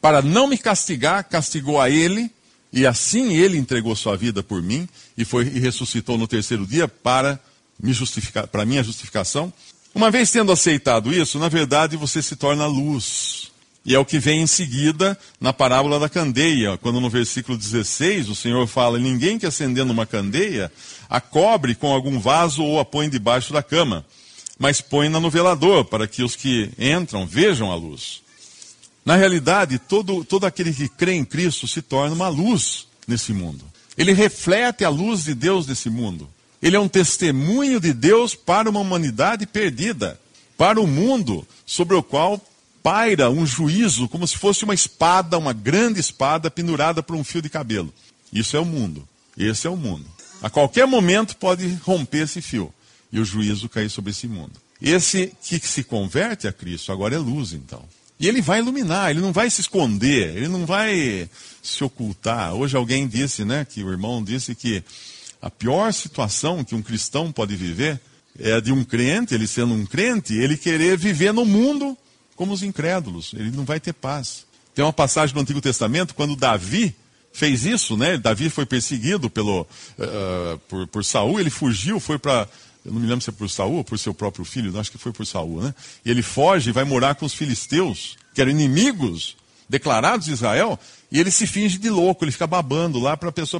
para 0.02 0.22
não 0.22 0.48
me 0.48 0.58
castigar, 0.58 1.24
castigou 1.26 1.80
a 1.80 1.90
ele, 1.90 2.32
e 2.72 2.86
assim 2.86 3.34
ele 3.34 3.58
entregou 3.58 3.96
sua 3.96 4.16
vida 4.16 4.42
por 4.42 4.62
mim, 4.62 4.88
e, 5.18 5.26
foi, 5.26 5.44
e 5.44 5.60
ressuscitou 5.60 6.18
no 6.18 6.28
terceiro 6.28 6.66
dia 6.66 6.88
para 6.88 7.40
me 7.82 7.92
justificar, 7.94 8.48
para 8.48 8.66
minha 8.66 8.84
justificação. 8.84 9.52
Uma 9.94 10.12
vez 10.12 10.32
tendo 10.32 10.52
aceitado 10.52 11.14
isso, 11.14 11.40
na 11.40 11.50
verdade 11.50 11.98
você 11.98 12.22
se 12.22 12.36
torna 12.36 12.66
luz. 12.66 13.47
E 13.88 13.96
é 13.96 14.00
o 14.00 14.03
que 14.03 14.20
vem 14.20 14.41
em 14.41 14.48
seguida 14.48 15.17
na 15.39 15.53
parábola 15.53 15.98
da 15.98 16.10
candeia, 16.10 16.77
quando 16.77 17.00
no 17.00 17.10
versículo 17.10 17.58
16 17.58 18.27
o 18.27 18.36
Senhor 18.36 18.67
fala: 18.67 19.00
Ninguém 19.00 19.39
que 19.39 19.46
acendendo 19.46 19.94
uma 19.94 20.06
candeia 20.06 20.70
a 21.10 21.22
cobre 21.22 21.74
com 21.74 21.94
algum 21.94 22.20
vaso 22.20 22.62
ou 22.62 22.82
a 22.82 22.86
põe 22.86 23.10
debaixo 23.10 23.53
da 23.53 23.63
cama, 23.63 24.06
mas 24.60 24.82
põe-na 24.82 25.22
no 25.22 25.29
velador, 25.29 25.86
para 25.86 26.06
que 26.06 26.22
os 26.22 26.36
que 26.36 26.70
entram 26.77 27.25
vejam 27.25 27.72
a 27.72 27.75
luz. 27.75 28.22
Na 29.06 29.15
realidade, 29.15 29.79
todo, 29.79 30.22
todo 30.25 30.46
aquele 30.46 30.74
que 30.74 30.89
crê 30.89 31.13
em 31.13 31.24
Cristo 31.24 31.65
se 31.65 31.82
torna 31.82 32.13
uma 32.13 32.27
luz 32.27 32.88
nesse 33.08 33.32
mundo. 33.32 33.63
Ele 33.98 34.12
reflete 34.12 34.84
a 34.84 34.89
luz 34.89 35.24
de 35.24 35.34
Deus 35.34 35.65
nesse 35.65 35.89
mundo. 35.89 36.29
Ele 36.62 36.75
é 36.75 36.79
um 36.79 36.89
testemunho 36.89 37.79
de 37.79 37.94
Deus 37.94 38.36
para 38.36 38.70
uma 38.70 38.82
humanidade 38.82 39.48
perdida, 39.48 40.20
para 40.58 40.82
o 40.82 40.86
mundo 40.86 41.48
sobre 41.65 41.96
o 41.96 42.03
qual 42.03 42.41
paira 42.88 43.29
um 43.29 43.46
juízo 43.46 44.08
como 44.08 44.25
se 44.25 44.38
fosse 44.38 44.63
uma 44.63 44.74
espada, 44.74 45.38
uma 45.38 45.51
grande 45.51 46.00
espada 46.00 46.50
pendurada 46.50 47.03
por 47.03 47.17
um 47.17 47.24
fio 47.24 47.41
de 47.41 47.50
cabelo. 47.50 47.94
Isso 48.32 48.56
é 48.56 48.62
o 48.62 48.65
mundo. 48.65 49.06
Esse 49.38 49.67
é 49.67 49.70
o 49.70 49.75
mundo. 49.75 50.06
A 50.41 50.50
qualquer 50.50 50.88
momento 50.88 51.36
pode 51.36 51.67
romper 51.84 52.20
esse 52.20 52.41
fio 52.41 52.74
e 53.12 53.20
o 53.20 53.25
juízo 53.25 53.67
cair 53.67 53.89
sobre 53.89 54.12
esse 54.12 54.25
mundo. 54.25 54.53
Esse 54.82 55.34
que 55.41 55.60
se 55.60 55.84
converte 55.84 56.48
a 56.48 56.53
Cristo 56.53 56.94
agora 56.94 57.13
é 57.13 57.17
luz, 57.17 57.51
então. 57.51 57.84
E 58.17 58.25
ele 58.25 58.41
vai 58.41 58.60
iluminar, 58.60 59.12
ele 59.12 59.20
não 59.20 59.34
vai 59.34 59.50
se 59.50 59.60
esconder, 59.60 60.38
ele 60.38 60.48
não 60.48 60.65
vai 60.65 61.29
se 61.62 61.84
ocultar. 61.84 62.53
Hoje 62.53 62.77
alguém 62.77 63.06
disse, 63.06 63.44
né, 63.44 63.67
que 63.70 63.84
o 63.84 63.91
irmão 63.91 64.24
disse 64.24 64.56
que 64.56 64.82
a 65.41 65.50
pior 65.50 65.91
situação 65.91 66.63
que 66.63 66.74
um 66.74 66.82
cristão 66.82 67.34
pode 67.34 67.53
viver 67.53 68.00
é 68.39 68.53
a 68.53 68.60
de 68.62 68.72
um 68.72 68.86
crente, 68.86 69.34
ele 69.34 69.46
sendo 69.46 69.74
um 69.74 69.86
crente, 69.86 70.34
ele 70.34 70.56
querer 70.56 70.98
viver 70.98 71.34
no 71.34 71.44
mundo 71.44 71.98
como 72.38 72.53
os 72.53 72.63
incrédulos, 72.63 73.34
ele 73.34 73.51
não 73.51 73.65
vai 73.65 73.79
ter 73.79 73.91
paz. 73.91 74.46
Tem 74.74 74.86
uma 74.86 74.94
passagem 74.94 75.36
no 75.36 75.41
Antigo 75.41 75.60
Testamento, 75.60 76.13
quando 76.13 76.36
Davi 76.36 76.96
fez 77.34 77.65
isso, 77.65 77.98
né? 77.98 78.15
Davi 78.15 78.50
foi 78.50 78.65
perseguido 78.65 79.27
pelo, 79.27 79.62
uh, 79.62 80.58
por, 80.70 80.88
por 80.88 81.03
Saul, 81.03 81.39
ele 81.39 81.50
fugiu, 81.50 82.00
foi 82.00 82.20
para. 82.20 82.48
Eu 82.86 82.94
não 82.94 83.01
me 83.01 83.08
lembro 83.08 83.22
se 83.22 83.32
é 83.32 83.34
por 83.34 83.50
Saul 83.50 83.77
ou 83.77 83.84
por 83.84 83.98
seu 84.00 84.13
próprio 84.13 84.46
filho, 84.46 84.79
acho 84.79 84.91
que 84.91 85.00
foi 85.00 85.12
por 85.12 85.25
Saul, 85.25 85.62
né? 85.62 85.74
E 86.06 86.12
ele 86.12 86.22
foge 86.22 86.70
e 86.70 86.74
vai 86.74 86.84
morar 86.84 87.15
com 87.15 87.25
os 87.25 87.34
filisteus, 87.34 88.15
que 88.34 88.39
eram 88.39 88.51
inimigos 88.51 89.36
declarados 89.67 90.27
de 90.27 90.32
Israel, 90.32 90.79
e 91.12 91.20
ele 91.20 91.32
se 91.32 91.48
finge 91.48 91.77
de 91.79 91.89
louco, 91.89 92.24
ele 92.24 92.32
fica 92.32 92.48
babando 92.48 93.00
lá 93.00 93.17
para 93.17 93.29
a 93.29 93.32
pessoa 93.32 93.60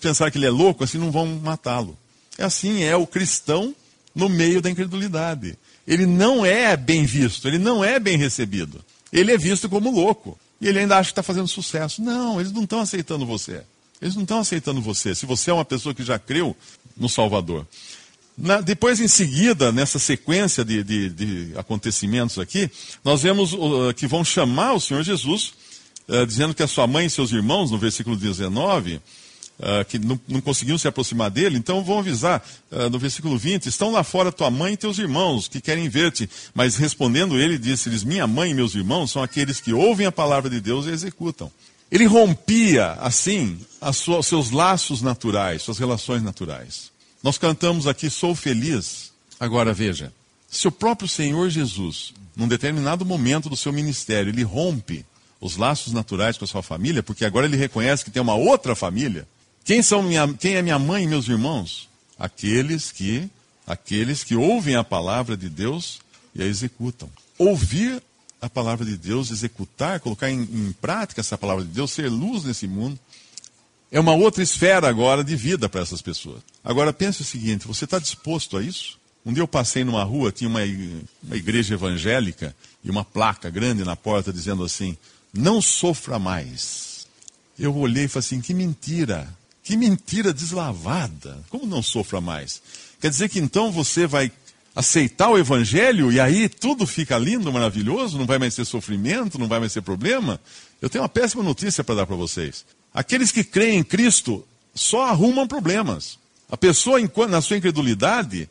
pensar 0.00 0.30
que 0.30 0.36
ele 0.36 0.44
é 0.44 0.50
louco, 0.50 0.84
assim 0.84 0.98
não 0.98 1.10
vão 1.10 1.40
matá-lo. 1.42 1.96
É 2.36 2.44
assim, 2.44 2.82
é 2.82 2.96
o 2.96 3.06
cristão 3.06 3.74
no 4.14 4.28
meio 4.28 4.60
da 4.60 4.68
incredulidade 4.68 5.56
ele 5.88 6.04
não 6.04 6.44
é 6.44 6.76
bem 6.76 7.06
visto, 7.06 7.48
ele 7.48 7.58
não 7.58 7.82
é 7.82 7.98
bem 7.98 8.18
recebido. 8.18 8.84
Ele 9.10 9.32
é 9.32 9.38
visto 9.38 9.70
como 9.70 9.90
louco. 9.90 10.38
E 10.60 10.68
ele 10.68 10.80
ainda 10.80 10.98
acha 10.98 11.08
que 11.08 11.12
está 11.12 11.22
fazendo 11.22 11.48
sucesso. 11.48 12.02
Não, 12.02 12.38
eles 12.38 12.52
não 12.52 12.64
estão 12.64 12.80
aceitando 12.80 13.24
você. 13.24 13.62
Eles 14.02 14.14
não 14.14 14.22
estão 14.22 14.38
aceitando 14.38 14.82
você. 14.82 15.14
Se 15.14 15.24
você 15.24 15.50
é 15.50 15.54
uma 15.54 15.64
pessoa 15.64 15.94
que 15.94 16.02
já 16.04 16.18
creu 16.18 16.54
no 16.94 17.08
Salvador. 17.08 17.66
Na, 18.36 18.60
depois, 18.60 19.00
em 19.00 19.08
seguida, 19.08 19.72
nessa 19.72 19.98
sequência 19.98 20.62
de, 20.62 20.84
de, 20.84 21.08
de 21.08 21.52
acontecimentos 21.56 22.38
aqui, 22.38 22.70
nós 23.02 23.22
vemos 23.22 23.54
uh, 23.54 23.94
que 23.96 24.06
vão 24.06 24.22
chamar 24.22 24.74
o 24.74 24.80
Senhor 24.80 25.02
Jesus, 25.02 25.54
uh, 26.06 26.26
dizendo 26.26 26.54
que 26.54 26.62
a 26.62 26.68
sua 26.68 26.86
mãe 26.86 27.06
e 27.06 27.10
seus 27.10 27.32
irmãos, 27.32 27.70
no 27.70 27.78
versículo 27.78 28.14
19, 28.14 29.00
uh, 29.58 29.84
que 29.84 29.98
não, 29.98 30.18
não, 30.28 30.40
conseguiam 30.40 30.78
se 30.78 30.88
aproximar 30.88 31.30
dele, 31.30 31.58
então 31.58 31.82
vão 31.82 31.98
avisar 31.98 32.44
uh, 32.70 32.88
no 32.90 32.98
versículo 32.98 33.36
20: 33.36 33.66
Estão 33.66 33.90
lá 33.90 34.02
fora 34.02 34.32
tua 34.32 34.50
mãe 34.50 34.74
e 34.74 34.76
teus 34.76 34.98
irmãos 34.98 35.48
que 35.48 35.60
querem 35.60 35.88
ver-te. 35.88 36.28
Mas 36.54 36.76
respondendo 36.76 37.38
ele, 37.38 37.58
disse-lhes: 37.58 38.04
Minha 38.04 38.26
mãe 38.26 38.50
e 38.50 38.54
meus 38.54 38.74
irmãos 38.74 39.10
são 39.10 39.22
aqueles 39.22 39.60
que 39.60 39.72
ouvem 39.72 40.06
a 40.06 40.12
palavra 40.12 40.48
de 40.48 40.60
Deus 40.60 40.86
e 40.86 40.90
executam. 40.90 41.50
Ele 41.90 42.04
rompia, 42.04 42.92
assim, 43.00 43.58
os 43.80 44.26
seus 44.26 44.50
laços 44.50 45.00
naturais, 45.00 45.62
suas 45.62 45.78
relações 45.78 46.22
naturais. 46.22 46.90
Nós 47.22 47.38
cantamos 47.38 47.86
aqui, 47.86 48.10
sou 48.10 48.34
feliz. 48.34 49.10
Agora 49.40 49.72
veja, 49.72 50.12
se 50.50 50.68
o 50.68 50.72
próprio 50.72 51.08
Senhor 51.08 51.48
Jesus, 51.48 52.12
num 52.36 52.46
determinado 52.46 53.06
momento 53.06 53.48
do 53.48 53.56
seu 53.56 53.72
ministério, 53.72 54.30
ele 54.30 54.42
rompe 54.42 55.04
os 55.40 55.56
laços 55.56 55.92
naturais 55.92 56.36
com 56.36 56.44
a 56.44 56.48
sua 56.48 56.62
família, 56.62 57.02
porque 57.02 57.24
agora 57.24 57.46
ele 57.46 57.56
reconhece 57.56 58.04
que 58.04 58.10
tem 58.10 58.20
uma 58.20 58.34
outra 58.34 58.74
família, 58.74 59.26
quem, 59.68 59.82
são 59.82 60.02
minha, 60.02 60.26
quem 60.32 60.54
é 60.54 60.62
minha 60.62 60.78
mãe 60.78 61.04
e 61.04 61.06
meus 61.06 61.28
irmãos? 61.28 61.90
Aqueles 62.18 62.90
que, 62.90 63.28
aqueles 63.66 64.24
que 64.24 64.34
ouvem 64.34 64.76
a 64.76 64.82
palavra 64.82 65.36
de 65.36 65.50
Deus 65.50 66.00
e 66.34 66.42
a 66.42 66.46
executam. 66.46 67.10
Ouvir 67.36 68.02
a 68.40 68.48
palavra 68.48 68.86
de 68.86 68.96
Deus, 68.96 69.30
executar, 69.30 70.00
colocar 70.00 70.30
em, 70.30 70.40
em 70.40 70.72
prática 70.80 71.20
essa 71.20 71.36
palavra 71.36 71.66
de 71.66 71.70
Deus, 71.70 71.90
ser 71.90 72.08
luz 72.08 72.44
nesse 72.44 72.66
mundo, 72.66 72.98
é 73.92 74.00
uma 74.00 74.14
outra 74.14 74.42
esfera 74.42 74.88
agora 74.88 75.22
de 75.22 75.36
vida 75.36 75.68
para 75.68 75.82
essas 75.82 76.00
pessoas. 76.00 76.40
Agora 76.64 76.90
pense 76.90 77.20
o 77.20 77.24
seguinte: 77.26 77.66
você 77.66 77.84
está 77.84 77.98
disposto 77.98 78.56
a 78.56 78.62
isso? 78.62 78.98
Um 79.22 79.34
dia 79.34 79.42
eu 79.42 79.48
passei 79.48 79.84
numa 79.84 80.02
rua, 80.02 80.32
tinha 80.32 80.48
uma, 80.48 80.60
uma 81.22 81.36
igreja 81.36 81.74
evangélica 81.74 82.56
e 82.82 82.90
uma 82.90 83.04
placa 83.04 83.50
grande 83.50 83.84
na 83.84 83.94
porta 83.94 84.32
dizendo 84.32 84.64
assim: 84.64 84.96
Não 85.30 85.60
sofra 85.60 86.18
mais. 86.18 87.06
Eu 87.58 87.76
olhei 87.76 88.04
e 88.04 88.08
falei 88.08 88.20
assim: 88.20 88.40
Que 88.40 88.54
mentira! 88.54 89.36
Que 89.68 89.76
mentira 89.76 90.32
deslavada. 90.32 91.44
Como 91.50 91.66
não 91.66 91.82
sofra 91.82 92.22
mais? 92.22 92.62
Quer 93.02 93.10
dizer 93.10 93.28
que 93.28 93.38
então 93.38 93.70
você 93.70 94.06
vai 94.06 94.32
aceitar 94.74 95.28
o 95.28 95.36
evangelho 95.36 96.10
e 96.10 96.18
aí 96.18 96.48
tudo 96.48 96.86
fica 96.86 97.18
lindo, 97.18 97.52
maravilhoso, 97.52 98.16
não 98.16 98.24
vai 98.24 98.38
mais 98.38 98.54
ser 98.54 98.64
sofrimento, 98.64 99.38
não 99.38 99.46
vai 99.46 99.60
mais 99.60 99.70
ser 99.70 99.82
problema? 99.82 100.40
Eu 100.80 100.88
tenho 100.88 101.02
uma 101.02 101.08
péssima 101.10 101.42
notícia 101.42 101.84
para 101.84 101.96
dar 101.96 102.06
para 102.06 102.16
vocês. 102.16 102.64
Aqueles 102.94 103.30
que 103.30 103.44
creem 103.44 103.80
em 103.80 103.84
Cristo 103.84 104.42
só 104.74 105.02
arrumam 105.02 105.46
problemas. 105.46 106.18
A 106.50 106.56
pessoa, 106.56 106.98
na 107.28 107.42
sua 107.42 107.58
incredulidade, 107.58 108.48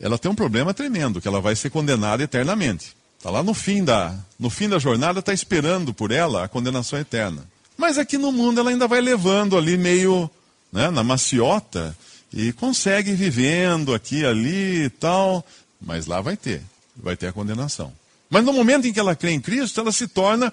ela 0.00 0.16
tem 0.16 0.30
um 0.30 0.34
problema 0.34 0.72
tremendo, 0.72 1.20
que 1.20 1.28
ela 1.28 1.42
vai 1.42 1.54
ser 1.54 1.68
condenada 1.68 2.22
eternamente. 2.22 2.96
Está 3.18 3.30
lá 3.30 3.42
no 3.42 3.52
fim 3.52 3.84
da, 3.84 4.18
no 4.38 4.48
fim 4.48 4.66
da 4.66 4.78
jornada, 4.78 5.18
está 5.20 5.34
esperando 5.34 5.92
por 5.92 6.10
ela 6.10 6.42
a 6.42 6.48
condenação 6.48 6.98
eterna. 6.98 7.46
Mas 7.76 7.98
aqui 7.98 8.16
no 8.16 8.32
mundo 8.32 8.60
ela 8.60 8.70
ainda 8.70 8.88
vai 8.88 9.02
levando 9.02 9.58
ali 9.58 9.76
meio 9.76 10.30
né, 10.74 10.90
na 10.90 11.04
maciota 11.04 11.96
e 12.32 12.52
consegue 12.52 13.12
vivendo 13.12 13.94
aqui, 13.94 14.26
ali 14.26 14.86
e 14.86 14.90
tal, 14.90 15.46
mas 15.80 16.06
lá 16.06 16.20
vai 16.20 16.36
ter, 16.36 16.60
vai 16.96 17.16
ter 17.16 17.28
a 17.28 17.32
condenação. 17.32 17.92
Mas 18.28 18.44
no 18.44 18.52
momento 18.52 18.88
em 18.88 18.92
que 18.92 18.98
ela 18.98 19.14
crê 19.14 19.30
em 19.30 19.40
Cristo, 19.40 19.80
ela 19.80 19.92
se 19.92 20.08
torna 20.08 20.52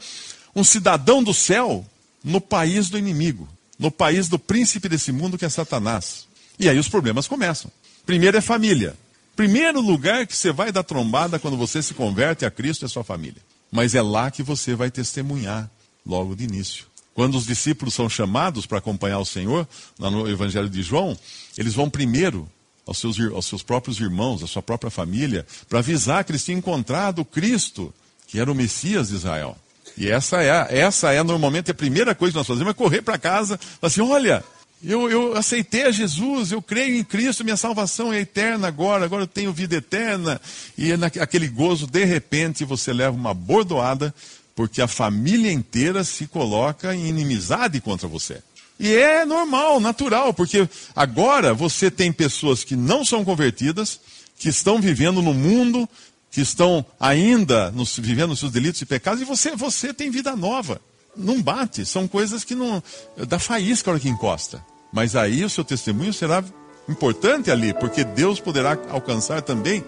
um 0.56 0.63
cidadão 0.63 1.24
do 1.24 1.34
céu 1.34 1.84
no 2.24 2.40
país 2.40 2.88
do 2.88 3.00
inimigo, 3.00 3.50
no 3.80 3.90
país 3.90 4.30
do 4.30 4.38
príncipe 4.38 4.88
desse 4.88 5.12
mundo 5.12 5.40
que 5.40 5.46
é 5.46 5.50
Satanás. 5.50 6.28
E 6.60 6.70
aí 6.70 6.78
os 6.78 6.88
problemas 6.88 7.28
começam. 7.28 7.72
Primeiro 8.06 8.38
é 8.38 8.42
família. 8.42 8.96
Primeiro 9.36 9.82
lugar 9.82 10.28
que 10.28 10.38
você 10.38 10.51
vai 10.51 10.72
dar 10.72 10.84
trombada 10.84 11.40
quando 11.40 11.58
você 11.58 11.82
se 11.82 11.96
converte 11.96 12.46
a 12.46 12.51
Cristo 12.51 12.86
é 12.86 12.88
sua 12.88 13.04
família. 13.04 13.42
Mas 13.72 13.96
é 13.96 14.01
lá 14.04 14.30
que 14.30 14.44
você 14.44 14.75
vai 14.75 14.92
testemunhar 14.92 15.68
logo 16.06 16.36
de 16.36 16.44
início. 16.44 16.91
Quando 17.22 17.38
os 17.38 17.46
discípulos 17.46 17.94
são 17.94 18.10
chamados 18.10 18.66
para 18.66 18.80
acompanhar 18.80 19.20
o 19.20 19.25
Senhor, 19.25 19.68
no 20.00 20.28
Evangelho 20.28 20.68
de 20.68 20.82
João, 20.82 21.16
eles 21.56 21.75
vão 21.75 21.88
primeiro 21.88 22.50
aos 22.84 22.98
seus, 22.98 23.20
aos 23.20 23.46
seus 23.46 23.62
próprios 23.62 24.00
irmãos, 24.00 24.42
à 24.42 24.48
sua 24.48 24.63
própria 24.63 24.90
família, 24.90 25.46
para 25.70 25.78
avisar 25.78 26.24
que 26.24 26.32
eles 26.32 26.44
tinham 26.44 26.58
encontrado 26.58 27.24
Cristo, 27.24 27.94
que 28.25 28.40
era 28.40 28.51
o 28.51 28.56
Messias 28.56 29.10
de 29.10 29.18
Israel. 29.18 29.56
E 29.96 30.10
essa 30.10 30.42
é, 30.42 30.80
essa 30.80 31.12
é 31.12 31.22
normalmente 31.22 31.70
a 31.70 31.75
primeira 31.75 32.16
coisa 32.16 32.32
que 32.32 32.38
nós 32.40 32.48
fazemos, 32.48 32.72
é 32.72 32.74
correr 32.74 33.04
para 33.04 33.20
casa 33.20 33.60
assim, 33.80 34.01
olha, 34.01 34.44
Eu, 34.84 35.08
eu 35.12 35.38
aceitei 35.38 35.84
a 35.84 35.92
Jesus, 35.92 36.51
eu 36.51 36.60
creio 36.60 36.96
em 36.96 37.04
Cristo, 37.04 37.44
minha 37.44 37.56
salvação 37.56 38.12
é 38.12 38.22
eterna 38.22 38.68
agora, 38.68 39.06
agora 39.06 39.22
eu 39.22 39.28
tenho 39.28 39.54
vida 39.54 39.75
eterna. 39.75 40.42
E 40.75 40.92
é 40.92 40.96
aquele 41.22 41.48
gozo, 41.48 41.86
de 41.86 42.04
repente, 42.04 42.66
você 42.66 42.92
leva 42.92 43.16
uma 43.16 43.32
bordoada, 43.32 44.12
porque 44.55 44.81
a 44.81 44.88
família 44.88 45.51
inteira 45.51 46.03
se 46.03 46.27
coloca 46.27 46.93
em 46.96 47.08
inimizade 47.08 47.79
contra 47.81 48.08
você. 48.08 48.41
E 48.79 48.96
é 48.96 49.25
normal, 49.25 49.79
natural, 49.79 50.34
porque 50.34 50.67
agora 50.96 51.53
você 51.53 51.91
tem 51.91 52.12
pessoas 52.12 52.63
que 52.63 52.75
não 52.75 53.05
são 53.05 53.24
convertidas, 53.24 54.00
que 54.39 54.50
estão 54.50 54.81
vivendo 54.81 55.22
no 55.22 55.34
mundo, 55.34 55.88
que 56.31 56.41
estão 56.41 56.84
ainda 57.00 57.70
nos, 57.72 57.98
vivendo 57.98 58.36
seus 58.36 58.51
delitos 58.51 58.81
e 58.81 58.86
pecados, 58.86 59.22
e 59.22 59.25
você, 59.25 59.55
você 59.55 59.93
tem 59.93 60.10
vida 60.10 60.36
nova. 60.36 60.81
Não 61.15 61.41
bate, 61.41 61.86
são 61.86 62.08
coisas 62.08 62.43
que 62.43 62.55
não. 62.55 62.81
dá 63.27 63.38
faísca 63.38 63.91
a 63.91 63.93
hora 63.93 64.00
que 64.00 64.10
encosta. 64.10 64.65
Mas 64.91 65.15
aí 65.15 65.43
o 65.43 65.50
seu 65.50 65.63
testemunho 65.63 66.13
será 66.13 66.43
importante 66.89 67.51
ali, 67.51 67.74
porque 67.74 68.03
Deus 68.03 68.39
poderá 68.39 68.77
alcançar 68.89 69.41
também 69.41 69.84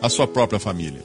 a 0.00 0.08
sua 0.08 0.26
própria 0.26 0.58
família. 0.58 1.04